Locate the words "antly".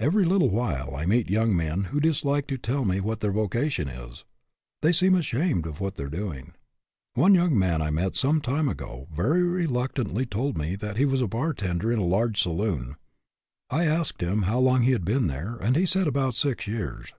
10.04-10.28